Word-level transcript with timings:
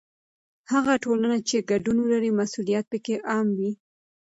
هغه 0.71 0.93
ټولنه 1.03 1.37
چې 1.47 1.65
ګډون 1.71 1.97
ولري، 2.01 2.31
مسؤلیت 2.39 2.85
پکې 2.91 3.15
عام 3.29 3.47
وي. 3.57 3.71